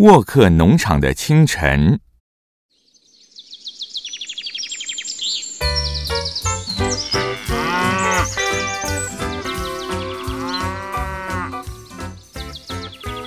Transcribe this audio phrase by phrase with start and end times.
[0.00, 2.00] 沃克农场的清晨，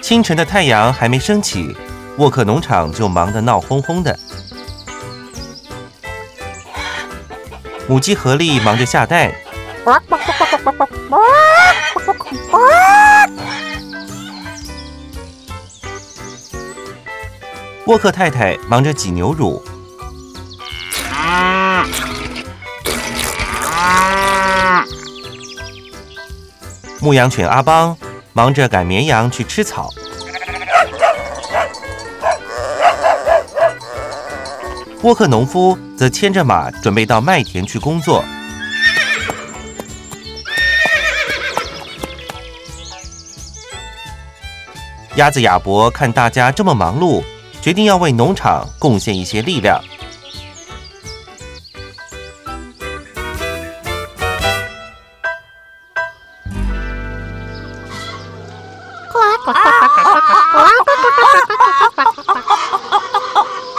[0.01, 1.77] 清晨的太阳还没升起，
[2.17, 4.17] 沃克农场就忙得闹哄哄的。
[7.87, 9.31] 母鸡合力忙着下蛋。
[17.85, 19.61] 沃克太太忙着挤牛乳，
[27.01, 27.97] 牧羊犬阿邦
[28.31, 29.89] 忙着赶绵羊去吃草，
[35.01, 38.23] 沃克农夫则牵着马准备到麦田去工作。
[45.15, 47.21] 鸭子亚伯看大家这么忙碌。
[47.63, 49.79] 决定要为农场贡献一些力量。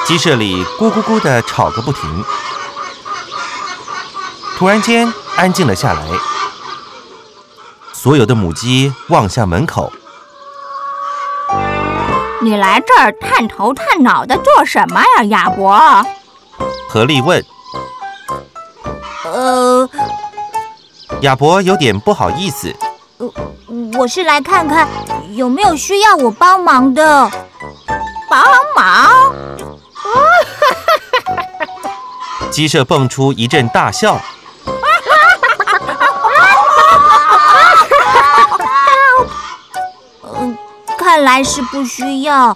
[0.06, 2.24] 鸡舍里咕咕咕的吵个不停，
[4.56, 6.08] 突然间安静了下来，
[7.92, 9.92] 所有的母鸡望向门口。
[12.44, 16.04] 你来这儿探头探脑的做什么呀，亚伯？
[16.86, 17.42] 何丽问。
[19.24, 19.88] 呃，
[21.22, 22.70] 亚伯有点不好意思。
[23.16, 23.32] 呃，
[23.98, 24.86] 我是来看看
[25.34, 27.30] 有没有需要我帮忙的。
[28.28, 28.44] 帮
[28.76, 29.10] 忙？
[32.50, 34.20] 鸡舍蹦出一阵大笑。
[41.14, 42.52] 看来是不需要。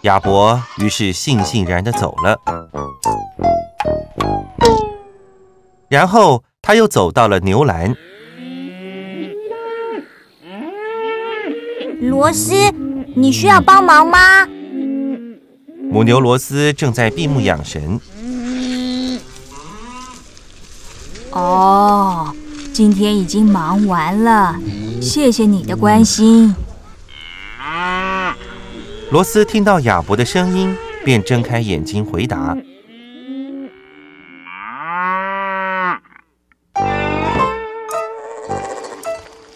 [0.00, 2.40] 亚伯于是悻悻然的走了，
[5.86, 7.94] 然后他又走到了牛栏。
[12.00, 12.54] 罗斯，
[13.14, 14.46] 你需要帮忙吗？
[15.90, 18.00] 母牛罗斯正在闭目养神。
[21.32, 22.32] 哦，
[22.72, 24.56] 今天已经忙完了，
[25.02, 26.56] 谢谢你的关心。
[29.10, 32.54] 罗斯听到亚伯的声音，便睁开眼睛回答。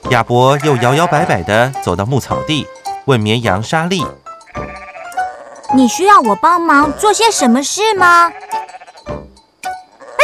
[0.08, 2.66] 亚伯又摇摇摆摆地走到牧草地，
[3.04, 4.02] 问绵羊莎莉
[5.76, 8.32] ：“你需要我帮忙做些什么事吗？”“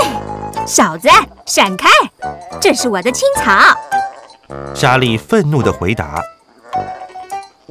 [0.01, 0.11] 哎，
[0.67, 1.07] 小子，
[1.45, 1.91] 闪开！
[2.59, 3.53] 这是我的青草。”
[4.75, 6.23] 莎莉愤怒地回答。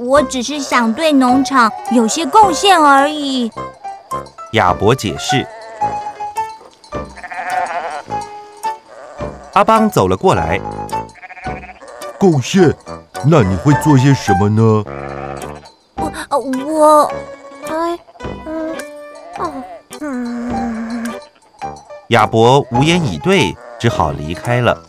[0.08, 3.52] 我只是想对农场有些贡献而已。
[4.54, 5.46] 亚伯解释。
[9.52, 10.62] 阿邦走了过来。
[12.18, 12.74] 贡献？
[13.26, 14.86] 那你会做些什么呢？
[16.30, 16.40] 我……
[16.66, 17.12] 我……
[17.68, 18.00] 哎……
[18.46, 19.64] 嗯……
[20.00, 21.14] 嗯……
[22.10, 24.82] 亚伯无言以对，只好离开了。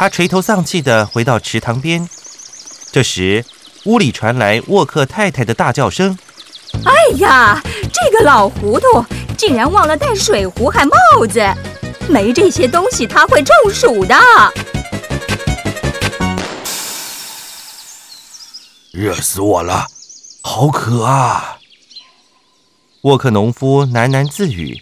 [0.00, 2.08] 他垂头丧气地回到池塘边，
[2.90, 3.44] 这时
[3.84, 6.18] 屋里传来沃克太太的大叫声
[6.86, 7.62] ：“哎呀，
[7.92, 9.04] 这个老糊涂
[9.36, 11.46] 竟然忘了带水壶和帽子！
[12.08, 14.16] 没这些东西，他会中暑的。”
[18.92, 19.86] 热死我了，
[20.40, 21.58] 好渴啊！
[23.02, 24.80] 沃克农夫喃喃自语。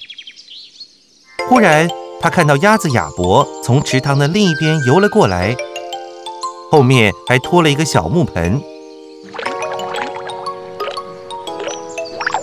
[1.48, 1.88] 忽然。
[2.20, 5.56] 他看到鸭子亚伯从池塘的另一边游了过来，
[6.70, 8.60] 后面还拖了一个小木盆。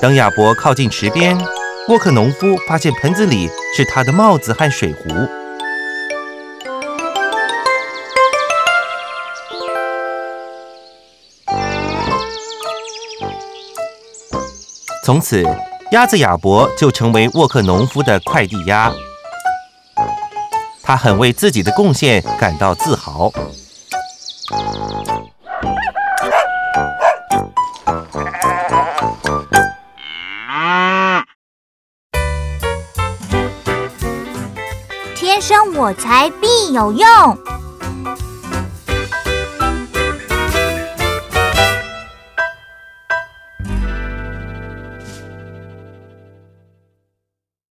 [0.01, 1.37] 等亚伯靠近池边，
[1.89, 5.09] 沃克农夫发现盆子里是他的帽子和水壶。
[15.03, 15.43] 从此，
[15.91, 18.91] 鸭子亚伯就成为沃克农夫的快递鸭。
[20.85, 23.31] 他很为自己的贡献感到自豪。
[35.15, 37.54] 天生我材必有用。